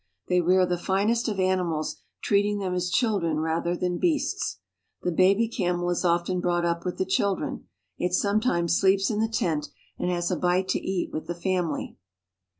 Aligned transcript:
They 0.29 0.41
rear 0.41 0.65
the 0.65 0.79
finest 0.79 1.27
of 1.29 1.39
animals, 1.39 1.97
treating 2.23 2.57
them 2.57 2.73
as 2.73 2.89
children 2.89 3.39
rather 3.39 3.77
than 3.77 3.99
beasts. 3.99 4.57
The 5.03 5.11
baby 5.11 5.47
camel 5.47 5.91
is 5.91 6.03
often 6.03 6.39
brought 6.39 6.65
up 6.65 6.83
with 6.83 6.97
the 6.97 7.05
children; 7.05 7.67
it 7.99 8.13
sometimes 8.15 8.81
leeps 8.81 9.11
in 9.11 9.19
the 9.19 9.27
tent, 9.27 9.69
and 9.99 10.09
has 10.09 10.31
a 10.31 10.35
bite 10.35 10.69
to 10.69 10.79
eat 10.79 11.11
with 11.13 11.27
the 11.27 11.35
family. 11.35 11.97